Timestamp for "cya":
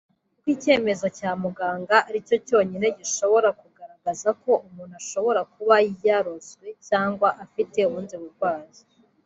1.17-1.31